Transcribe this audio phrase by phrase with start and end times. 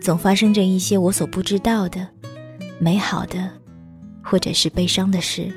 [0.00, 2.06] 总发生着一些我所不知道的
[2.78, 3.50] 美好的，
[4.22, 5.52] 或者是悲伤的事。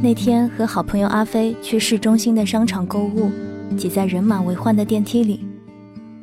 [0.00, 3.30] 那天和好朋友阿飞去市中心的商场购物，
[3.76, 5.44] 挤在人满为患的电梯里。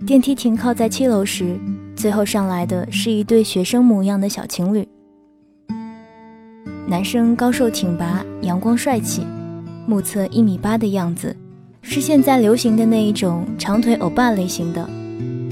[0.05, 1.59] 电梯停靠在七楼时，
[1.95, 4.87] 最后上来的是一对学生模样的小情侣。
[6.89, 9.23] 男生高瘦挺拔，阳光帅气，
[9.85, 11.35] 目测一米八的样子，
[11.83, 14.89] 是现在流行的那一种长腿欧巴类型的，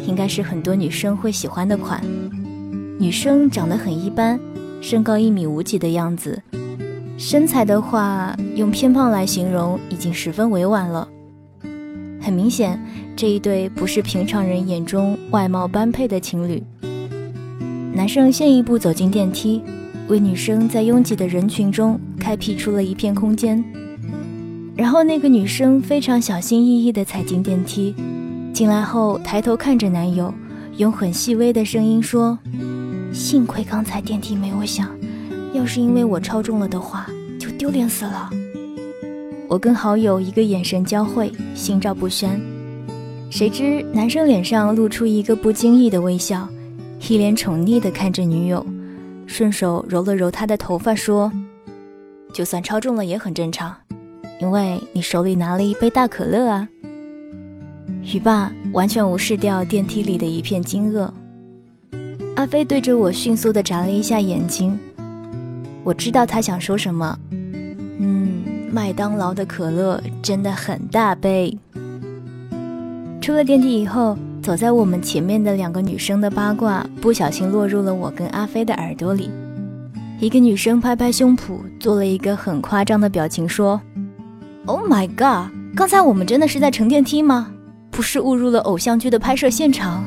[0.08, 2.04] 应该是很多女生会喜欢的款。
[2.98, 4.40] 女生长得很一般，
[4.82, 6.42] 身高一米五几的样子，
[7.20, 11.08] 身材的话用偏胖来形容已经十分委婉了。
[12.20, 12.84] 很明显，
[13.16, 16.64] 这一对不是平常人眼中外貌般配的情侣。
[17.94, 19.62] 男生先一步走进电梯。
[20.08, 23.64] 为女生在拥挤的人群中开辟出了一片空间，
[24.76, 27.94] 然后那个女生非常小心翼翼地踩进电梯，
[28.54, 30.34] 进来后抬头看着男友，
[30.78, 32.40] 用很细微的声音说
[33.12, 34.90] ：“幸亏刚才电梯没有响，
[35.54, 37.06] 要是因为我超重了的话，
[37.38, 38.30] 就丢脸死了。”
[39.50, 42.40] 我跟好友一个眼神交汇，心照不宣。
[43.30, 46.48] 谁知男生脸上露出一个不经意的微笑，
[47.10, 48.66] 一脸宠溺地看着女友。
[49.28, 51.32] 顺手揉了揉他的头发，说
[52.34, 53.76] ：“就算超重了也很正常，
[54.42, 56.68] 因为你手里拿了一杯大可乐啊。”
[58.02, 61.12] 雨爸完全无视掉电梯里的一片惊愕。
[62.36, 64.80] 阿飞对着我迅速地眨了一下眼睛，
[65.84, 67.20] 我知道他想说什么。
[67.32, 71.56] 嗯，麦当劳的可乐真的很大杯。
[73.22, 74.18] 出了电梯以后。
[74.48, 79.30] 走在我们前面的两个女生的八卦不小心落入了我跟阿飞的耳朵里。
[80.22, 83.82] 一个女生拍拍胸脯，做了一个很夸张的表情，说
[84.66, 85.52] ：“Oh my god！
[85.76, 87.52] 刚才我们真的是在乘电梯吗？
[87.92, 90.06] 不是误入了偶像剧的拍摄现场？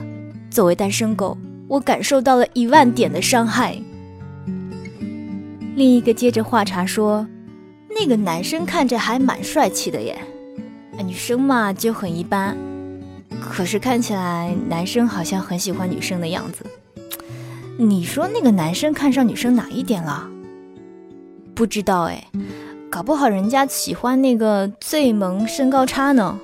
[0.51, 1.37] 作为单身狗，
[1.69, 3.79] 我感受到了一万点的伤害。”
[5.77, 7.29] 另一个接着话茬说
[7.95, 10.19] ：“那个男生看着还蛮帅气的耶，
[11.05, 12.57] 女生嘛就很一般。”
[13.39, 16.65] 可是看起来男生好像很喜欢女生的样子，
[17.77, 20.29] 你说那个男生看上女生哪一点了？
[21.55, 22.27] 不知道哎，
[22.91, 26.39] 搞不好人家喜欢那个最萌身高差呢。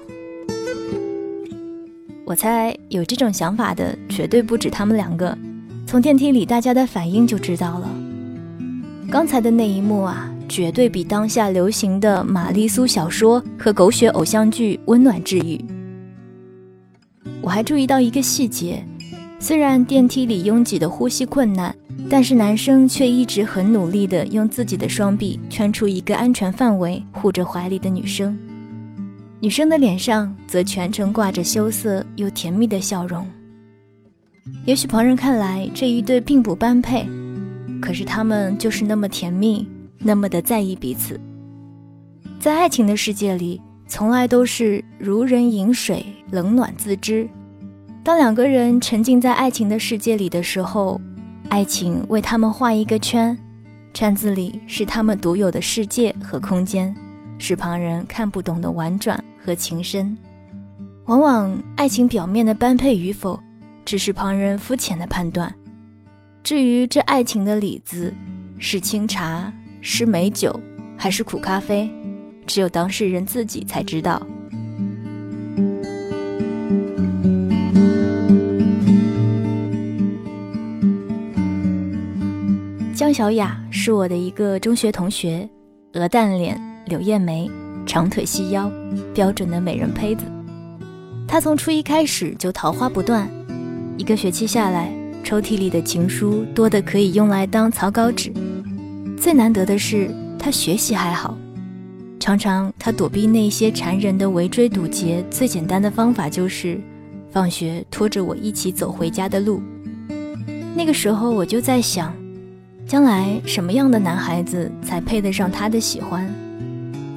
[2.24, 5.36] 我猜有这种想法的绝对不止他们两个，
[5.86, 7.88] 从电梯里大家的反应就知道了。
[9.10, 15.64] 刚才的那一幕啊，绝对比当下流行的玛丽苏小说和狗血偶像剧温暖治愈。
[17.46, 18.84] 我还注意到一个细节，
[19.38, 21.72] 虽然电梯里拥挤的呼吸困难，
[22.10, 28.36] 但是男生却一直很努力地用自己的双臂圈出一个安全范围，护着怀里的女生。
[29.38, 33.24] 女生的脸上则全程挂着羞涩又甜蜜的笑容。
[34.64, 37.06] 也许旁人看来这一对并不般配，
[37.80, 39.64] 可是他们就是那么甜蜜，
[40.00, 41.20] 那么的在意彼此。
[42.40, 43.62] 在爱情的世界里。
[43.88, 47.28] 从来都是如人饮水，冷暖自知。
[48.06, 51.00] 当两个人沉浸在爱情的世界里的时候，
[51.48, 53.36] 爱情为他们画一个圈，
[53.92, 56.94] 圈子里是他们独有的世界和空间，
[57.36, 60.16] 是旁人看不懂的婉转和情深。
[61.06, 63.40] 往往爱情表面的般配与否，
[63.84, 65.52] 只是旁人肤浅的判断。
[66.44, 68.14] 至于这爱情的里子，
[68.60, 70.54] 是清茶，是美酒，
[70.96, 71.90] 还是苦咖啡？
[72.46, 74.24] 只有当事人自己才知道。
[83.06, 85.48] 江小雅是我的一个中学同学，
[85.92, 87.48] 鹅蛋脸、柳叶眉、
[87.86, 88.68] 长腿细腰，
[89.14, 90.24] 标准的美人胚子。
[91.28, 93.30] 她从初一开始就桃花不断，
[93.96, 94.92] 一个学期下来，
[95.22, 98.32] 抽屉里的情书多得可以用来当草稿纸。
[99.16, 101.38] 最难得的是，她学习还好。
[102.18, 106.80] 常常她躲避那些缠人的围追堵截，最简单的方法就是，
[107.30, 109.62] 放学拖着我一起走回家的路。
[110.74, 112.12] 那个时候我就在想，
[112.86, 116.32] 将来什么样的男孩子才配得上她的喜欢？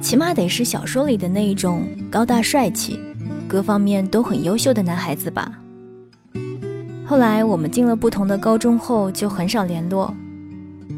[0.00, 2.98] 起码得是小说里的那一种高大帅气。
[3.46, 5.50] 各方面都很优秀的男孩子吧。
[7.04, 10.14] 后来我们进了不同的高中后，就很少联络。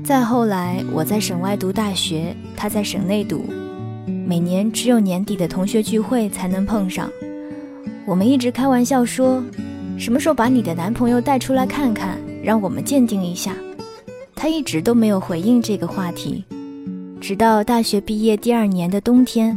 [0.04, 3.46] 再后来，我在省外读大学，他在省内读，
[4.26, 7.10] 每年只有年底的同学聚会才能碰上。
[8.04, 9.42] 我们一直开玩笑说，
[9.96, 13.54] 什么时候把你的男朋友带出来看看，让我们鉴定一下。
[14.42, 16.44] 他一直都没有回应这个话题，
[17.20, 19.56] 直到大学毕业第二年的冬天。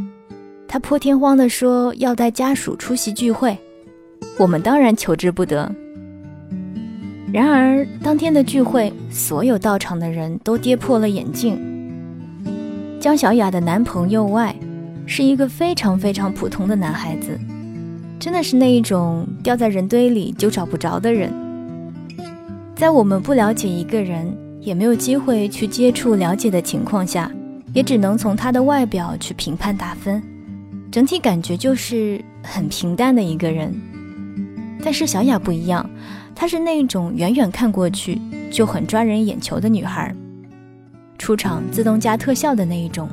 [0.68, 3.58] 他破天荒地说要带家属出席聚会，
[4.38, 5.68] 我们当然求之不得。
[7.32, 11.58] 然而当天的聚会，所有到场的人都跌破了眼镜。
[13.00, 14.54] 江小雅的男朋友外，
[15.04, 17.36] 是一个非常非常普通的男孩子，
[18.20, 21.32] 真的是那一种掉在人堆里就找不着的人。
[22.76, 24.32] 在我们不了解一个人，
[24.66, 27.30] 也没有机会去接触了解的情况下，
[27.72, 30.20] 也只能从他的外表去评判打分。
[30.90, 33.72] 整体感觉就是很平淡的一个人，
[34.82, 35.88] 但是小雅不一样，
[36.34, 38.20] 她是那种远远看过去
[38.50, 40.12] 就很抓人眼球的女孩，
[41.16, 43.08] 出场自动加特效的那一种。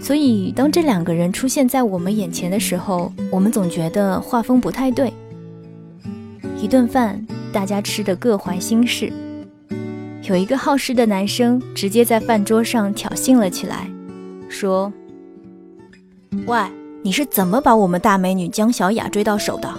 [0.00, 5.12] 所以当这两个人出现在我们眼前的时候，我们总觉得画风不太对。
[6.60, 9.12] 一顿饭，大家吃的各怀心事，
[10.24, 13.86] 有一个好事的男生直接在饭桌上挑衅了起来，
[14.48, 14.90] 说。
[16.46, 16.58] 喂，
[17.02, 19.70] 你是怎么把我们大美女江小雅追到手的？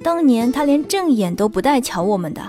[0.00, 2.40] 当年她连正眼都不带瞧我们的，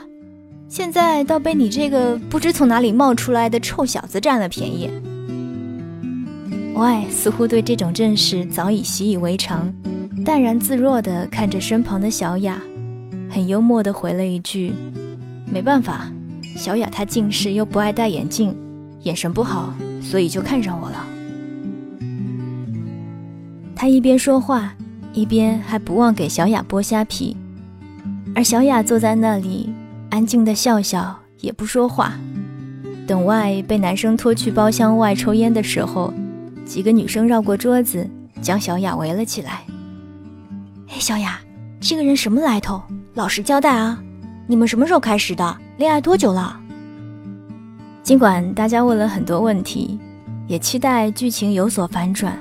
[0.69, 4.91] 现在倒被你这个不知从哪里冒出来的臭小子占了便宜。
[6.75, 9.73] 喂，似乎对这种阵势早已习以为常，
[10.23, 12.61] 淡然自若地看着身旁的小雅，
[13.31, 14.71] 很幽默地回了一句
[15.51, 16.07] ：“没办法，
[16.55, 18.55] 小雅她近视又不爱戴眼镜，
[19.03, 21.05] 眼神不好，所以就看上我了。”
[23.75, 24.73] 他一边说话，
[25.13, 27.35] 一边还不忘给小雅剥虾皮，
[28.33, 29.69] 而小雅坐在那里，
[30.09, 32.13] 安静的笑笑，也不说话。
[33.05, 36.11] 等外被男生拖去包厢外抽烟的时候，
[36.65, 38.09] 几个女生绕过桌子，
[38.41, 39.61] 将小雅围了起来。
[40.87, 41.39] 哎，小雅，
[41.79, 42.81] 这个人什么来头？
[43.13, 44.01] 老实交代啊！
[44.47, 45.57] 你们什么时候开始的？
[45.77, 46.57] 恋爱多久了？
[48.01, 49.99] 尽管大家问了很多问题，
[50.47, 52.39] 也期待剧情有所反转。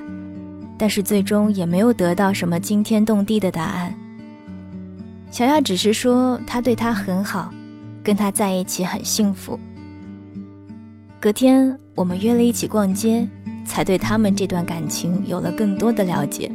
[0.77, 3.93] 但是最终也没有得到什么惊天动地的答案。
[5.31, 7.53] 小雅只是说他对她很好，
[8.01, 9.59] 跟他在一起很幸福。
[11.19, 13.27] 隔天我们约了一起逛街，
[13.65, 16.49] 才对他们这段感情有了更多的了解。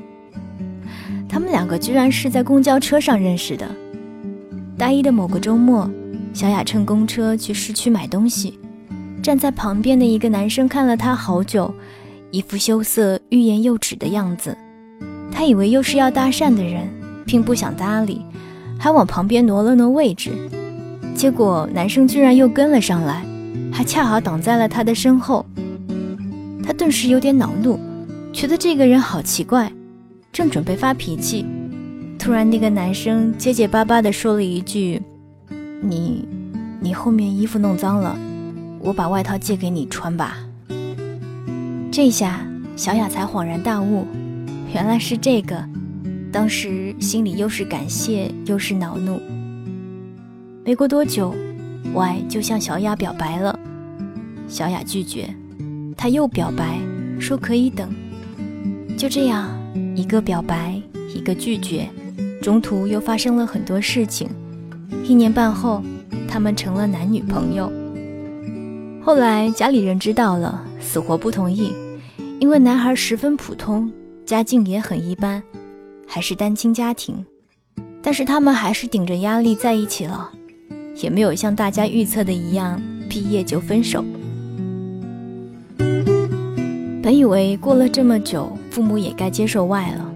[1.29, 3.67] 他们两个居然是在公交车上认识的。
[4.79, 5.91] 大一的某个周末，
[6.33, 8.59] 小雅乘公车去市区买东西，
[9.23, 11.73] 站在旁边的一个男生看了她好久。
[12.31, 14.57] 一副羞涩、欲言又止的样子，
[15.33, 16.89] 他以为又是要搭讪的人，
[17.27, 18.25] 并不想搭理，
[18.79, 20.31] 还往旁边挪了挪位置。
[21.13, 23.25] 结果男生居然又跟了上来，
[23.73, 25.45] 还恰好挡在了他的身后。
[26.63, 27.81] 他顿时有点恼怒，
[28.33, 29.73] 觉得这个人好奇怪，
[30.33, 31.45] 正准备发脾气，
[32.17, 35.03] 突然那个男生结结巴巴地说了一句
[35.81, 36.27] ：“你，
[36.81, 38.19] 你后面衣服弄脏了，
[38.81, 40.39] 我把外套借给你穿吧。”
[41.91, 42.47] 这下
[42.77, 44.07] 小雅才恍然大悟，
[44.73, 45.63] 原来是这个。
[46.33, 49.21] 当时心里又是感谢又是恼怒。
[50.65, 51.35] 没过多久
[51.93, 53.59] ，Y 就向小雅表白了，
[54.47, 55.29] 小雅拒绝，
[55.97, 56.79] 他又表白
[57.19, 57.91] 说可以等。
[58.97, 59.49] 就这样，
[59.97, 60.81] 一个表白，
[61.13, 61.89] 一个拒绝，
[62.41, 64.29] 中途又发生了很多事情。
[65.05, 65.83] 一年半后，
[66.29, 67.71] 他们成了男女朋友。
[69.03, 70.67] 后来家里人知道了。
[70.83, 71.73] 死活不同意，
[72.41, 73.93] 因为男孩十分普通，
[74.25, 75.41] 家境也很一般，
[76.07, 77.25] 还是单亲家庭。
[78.03, 80.31] 但是他们还是顶着压力在一起了，
[80.97, 84.03] 也没有像大家预测的一样毕业就分手。
[87.03, 90.13] 本以为过了这么久，父母也该接受外了，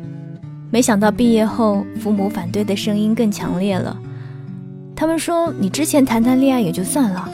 [0.70, 3.96] 没想到毕业后，父母反对的声音更强烈了。
[4.96, 7.28] 他们说：“你之前谈谈恋爱也就算了，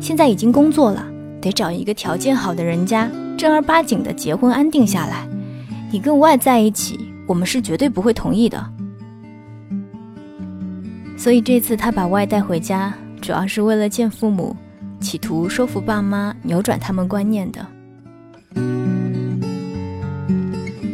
[0.00, 1.06] 现在已经工作了。”
[1.40, 5.24] 得找一个条件好的人家，正儿八经的结婚安定下来。
[5.92, 8.68] 你跟外在一起，我们是绝对不会同意的。
[11.16, 14.56] 所以这次他把外带回家，主要是为了见父母，
[15.00, 17.64] 企图说服爸妈，扭转他们观念的。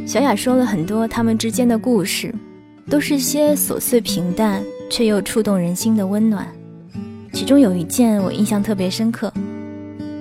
[0.07, 2.35] 小雅说了很多他们之间的故事，
[2.91, 6.47] 都是些琐碎平淡却又触动人心的温暖。
[7.33, 9.33] 其中有一件我印象特别深刻，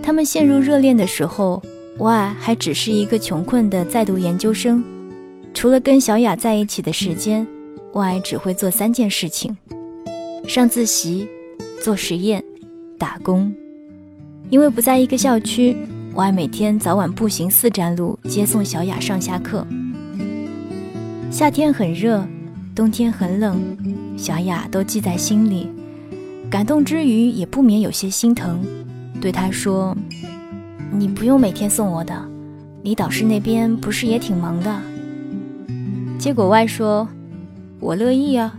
[0.01, 1.61] 他们陷入热恋的时候。
[1.99, 4.83] 外还只是一个穷困的在读研究生，
[5.53, 7.45] 除了跟小雅在一起的时间，
[7.93, 9.55] 外只会做三件事情：
[10.47, 11.27] 上自习、
[11.83, 12.43] 做实验、
[12.97, 13.53] 打工。
[14.49, 15.77] 因为不在一个校区，
[16.15, 19.63] 我爱每天早晚步行四站路接送小雅上下课。
[21.29, 22.27] 夏天很热，
[22.75, 23.77] 冬天很冷，
[24.17, 25.69] 小雅都记在心里，
[26.49, 28.59] 感动之余也不免有些心疼，
[29.21, 29.95] 对他说。
[30.91, 32.13] 你不用每天送我的，
[32.83, 34.81] 李导师那边不是也挺忙的。
[36.17, 37.07] 结果外说，
[37.79, 38.55] 我乐意啊。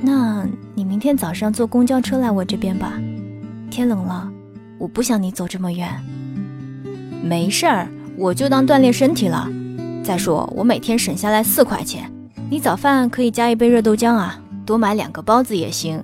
[0.00, 0.44] 那
[0.74, 3.00] 你明天早上坐公交车来我这边吧。
[3.70, 4.28] 天冷了，
[4.78, 5.88] 我不想你走这么远。
[7.22, 9.48] 没事儿，我就当锻炼身体了。
[10.02, 12.08] 再说我每天省下来四块钱，
[12.48, 16.00] 你早饭可以加一杯热豆浆啊，多买两个包子也行。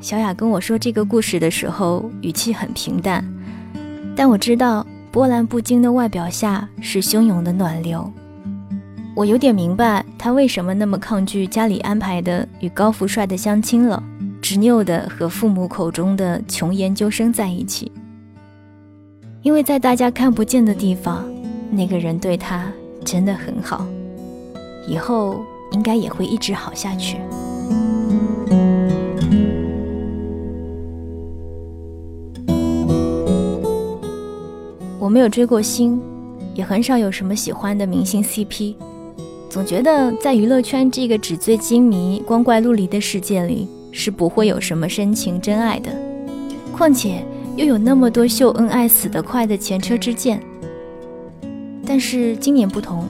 [0.00, 3.24] 小雅跟我说这个故事的时候，语气很平淡，
[4.14, 8.12] 但我知道波澜不惊的外表下是汹涌的暖流。
[9.14, 14.02] 我有点明白她为什么那么抗拒家里安排的与高富帅的相亲了，
[14.42, 17.90] 执拗的和父母口中的穷研究生在一起。
[19.40, 21.24] 因为在大家看不见的地方，
[21.70, 22.70] 那个人对她
[23.04, 23.86] 真的很好，
[24.86, 25.40] 以后
[25.72, 27.18] 应该也会一直好下去。
[34.98, 36.00] 我没有追过星，
[36.54, 38.76] 也很少有什么喜欢的明星 CP，
[39.50, 45.90] 总觉得在娱乐圈这个纸醉金迷、光怪陆离的世界里，是不会有什么深情真爱的。
[46.72, 47.24] 况且
[47.56, 50.40] 又有那么多秀恩爱死得快的前车之鉴。
[51.86, 53.06] 但是今年不同，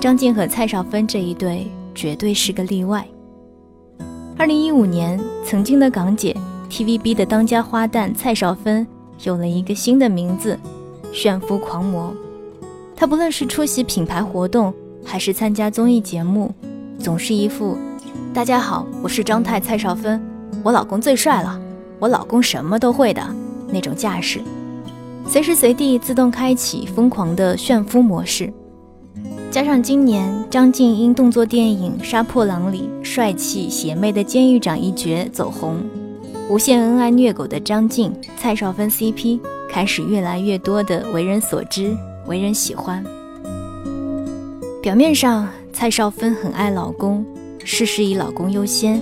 [0.00, 3.06] 张晋和蔡少芬这一对绝对是个例外。
[4.36, 6.36] 二零一五年，曾经的港姐
[6.68, 8.86] TVB 的当家花旦蔡少芬
[9.22, 10.58] 有了一个新的名字。
[11.12, 12.10] 炫夫狂魔，
[12.96, 14.72] 他不论是出席品牌活动，
[15.04, 16.50] 还是参加综艺节目，
[16.98, 17.76] 总是一副
[18.32, 20.18] “大家好，我是张太蔡少芬，
[20.64, 21.60] 我老公最帅了，
[21.98, 23.22] 我老公什么都会的”
[23.68, 24.40] 那种架势，
[25.26, 28.52] 随时随地自动开启疯狂的炫夫模式。
[29.50, 35.76] 加上今年张晋因动作电影《杀破狼》里帅气邪魅的监狱长一角走红，
[36.48, 39.40] 无限恩爱虐狗的张晋蔡少芬 CP。
[39.70, 43.02] 开始越来越多的为人所知、为人喜欢。
[44.82, 47.24] 表面上，蔡少芬很爱老公，
[47.64, 49.00] 事事以老公优先，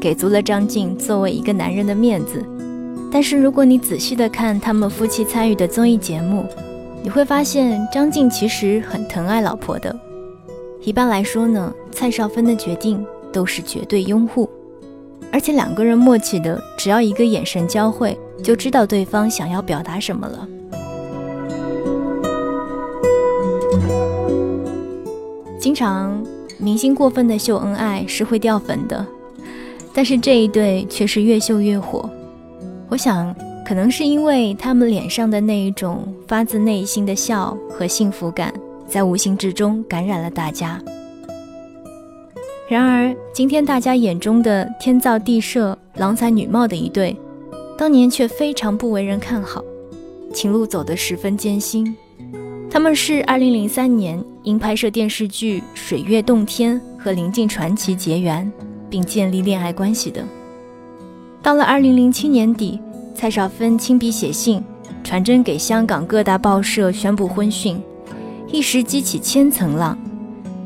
[0.00, 2.44] 给足了张晋作为一个男人的面子。
[3.10, 6.44] 但是，如果你仔细的看他们夫妻参与的综艺节目，
[7.02, 9.94] 你会发现张晋其实很疼爱老婆的。
[10.82, 14.48] 一般来说呢，蔡少芬的决定都是绝对拥护，
[15.32, 18.16] 而且两个人默契的，只要一个眼神交汇。
[18.40, 20.48] 就知道对方想要表达什么了。
[25.58, 26.24] 经常
[26.56, 29.04] 明星过分的秀恩爱是会掉粉的，
[29.92, 32.08] 但是这一对却是越秀越火。
[32.90, 33.34] 我想，
[33.66, 38.52] 可能是因为他们脸上的那一种发自内心的笑和幸福感，
[38.86, 40.82] 在无形之中感染了大家。
[42.66, 47.14] 然而，今天大家眼中的天造地设、郎才女貌的一对。
[47.76, 49.62] 当年却非常不为人看好，
[50.32, 51.94] 情路走得十分艰辛。
[52.70, 58.50] 他们是2003年因拍摄电视剧《水月洞天》和林静传奇结缘，
[58.90, 60.24] 并建立恋爱关系的。
[61.48, 62.78] 到了2007年底，
[63.14, 64.62] 蔡少芬亲笔写信
[65.02, 67.82] 传真给香港各大报社宣布婚讯，
[68.48, 69.96] 一时激起千层浪。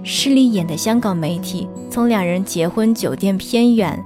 [0.03, 3.97] 势利眼的香港媒体从两人结婚酒店偏远，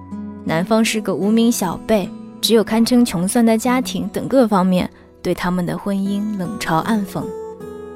[0.45, 2.06] 男方是个无名小辈。
[2.42, 4.90] 只有堪称穷酸的家庭等各方面
[5.23, 7.25] 对他们的婚姻冷嘲暗讽，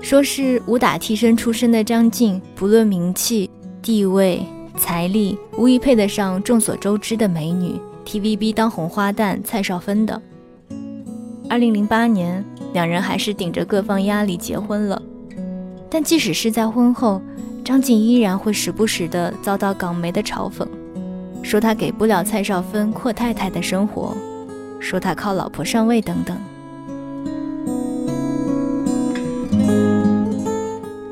[0.01, 3.51] 说是武打替身出身的张晋，不论名气、
[3.83, 4.43] 地位、
[4.79, 7.79] 财力，无疑配得上众所周知的美女
[8.11, 10.21] TVB 当红花旦蔡少芬的。
[11.49, 15.01] 二零零八年，两人还是顶着各方压力结婚了，
[15.89, 17.23] 但即使是在婚后，
[17.65, 20.67] 张晋依然会时不时的遭到港媒的嘲讽，
[21.41, 24.13] 说他给不了蔡少芬阔太太的生活。
[24.81, 26.37] 说他靠老婆上位等等。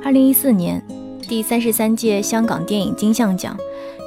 [0.02, 0.82] 二零一四年，
[1.28, 3.56] 第三十三届香港电影金像奖，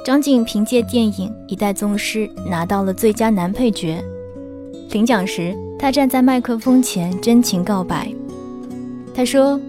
[0.04, 4.02] 张晋凭借电影《一代宗师》拿到了最佳男配角。
[4.90, 8.12] 领奖时，他站在麦克风前真情告白。
[9.14, 9.60] 他说：“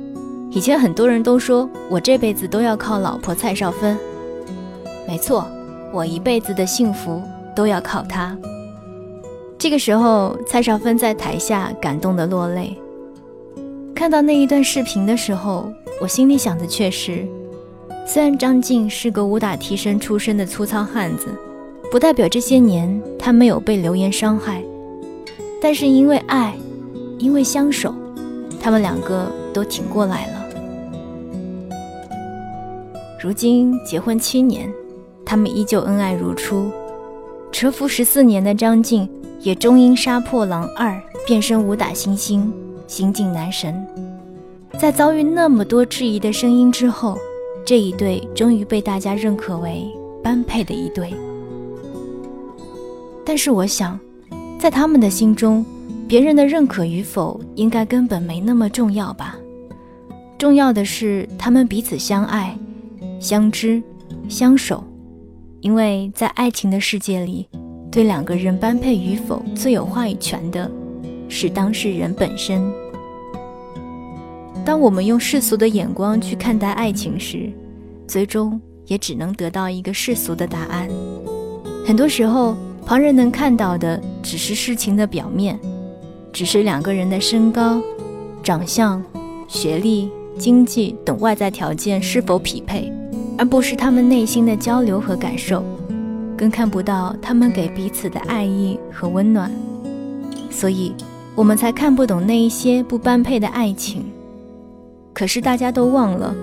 [0.50, 3.96] 以前很多人都说我这辈子都要靠老婆蔡少芬，
[5.08, 5.48] 没错，
[5.94, 7.22] 我一辈子的幸福
[7.56, 8.36] 都要靠她。”
[9.60, 12.76] 这个时候，蔡少芬在台下感动的落泪。
[13.94, 15.72] 看到那一段视频的时候。
[16.02, 17.26] 我心里想的却是，
[18.06, 21.28] 虽然张晋是个武打替身出身的粗糙汉子，
[21.90, 24.62] 不代表这些年他没有被流言伤害。
[25.62, 26.54] 但是因为爱，
[27.18, 27.96] 因为相守，
[28.60, 30.34] 他们两个都挺过来了。
[33.22, 34.70] 如今结婚七年，
[35.26, 36.70] 他们依旧恩爱如初。
[37.54, 40.92] 蛰伏十四年的张晋，也终因《杀破狼二》
[41.26, 42.52] 变身武打新星，
[42.86, 43.82] 新晋男神。
[44.78, 47.18] 在遭遇那么多质疑的声音之后，
[47.66, 49.86] 这一对终于被大家认可为
[50.24, 51.14] 般配的一对。
[53.26, 54.00] 但是我想，
[54.60, 55.66] 在他们的心中，
[56.08, 59.38] 别人的认可与否应该根本没那么重要吧？
[60.38, 62.58] 重要的是他们彼此相爱、
[63.20, 63.82] 相知、
[64.28, 64.84] 相守。
[65.62, 67.48] 因为在爱情的世界里，
[67.90, 70.70] 对两个人般配与否最有话语权的，
[71.30, 72.62] 是当事人本身。
[74.66, 77.52] 当我们用世俗的眼光去看待爱情时，
[78.08, 80.88] 最终也只能得到一个世俗的答案。
[81.86, 82.56] 很多时候，
[82.86, 85.60] 旁人能看到的只是事情的表面，
[86.32, 87.82] 只是两个人的身高、
[88.42, 89.04] 长相、
[89.50, 92.90] 学历、经济等外在条件是否匹配，
[93.38, 95.62] 而不是他们内心的交流和感受，
[96.38, 99.52] 更看不到他们给彼此的爱意和温暖。
[100.50, 100.94] 所以，
[101.36, 104.06] 我们才看不懂那一些不般配的爱情。
[105.14, 106.36] 可是大家都忘了，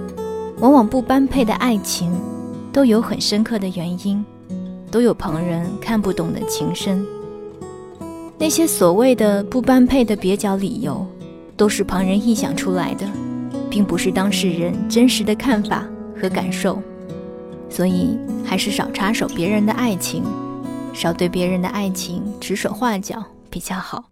[0.60, 2.12] 往往不般配的爱情，
[2.72, 4.24] 都有很深刻的原因，
[4.90, 7.04] 都有旁人看不懂的情深。
[8.38, 11.04] 那些所谓的不般配的蹩脚理由，
[11.56, 13.06] 都是旁人臆想出来的，
[13.68, 15.84] 并不是当事人真实的看法
[16.20, 16.80] 和感受。
[17.68, 20.24] 所以，还是少插手别人的爱情，
[20.92, 24.04] 少对别人的爱情指手画脚比较好。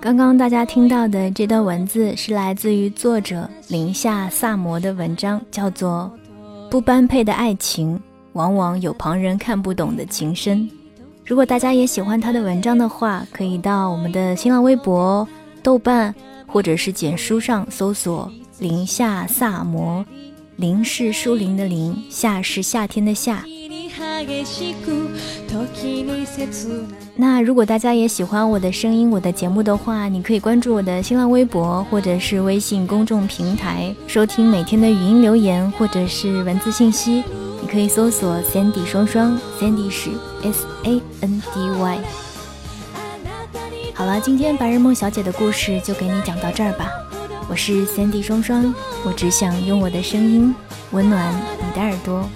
[0.00, 6.10] 刚刚大家听到的这段文字是来自于作者林夏萨摩的文章，叫做
[6.70, 8.00] 《不般配的爱情，
[8.32, 10.60] 往往有旁人看不懂的情深》。
[11.26, 15.28] 如果大家也喜欢他的文章的话，可以到我们的新浪微博、
[15.62, 16.14] 豆瓣
[16.46, 20.04] 或者是简书上搜索“林夏萨摩”。
[20.56, 23.44] 林是树林的林，夏是夏天的夏。
[27.14, 37.22] 那如果大家也喜欢我的声音、我的节目的话，你可以关注我的新浪微博或者是微信公众平台，收听每天的语音留言或者是文字信息。
[37.60, 40.10] 你可以搜索 Sandy 双双，Sandy 是
[40.42, 41.98] S A N D Y。
[43.92, 46.88] 好了，今天白日梦小姐的故事就给你讲到这儿吧。
[47.48, 50.54] 我是三 D 双双，我只想用我的声音
[50.90, 52.28] 温暖你的耳朵。